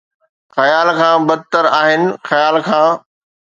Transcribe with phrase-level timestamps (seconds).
[0.55, 2.89] خيال کان بدتر آهن خيال کان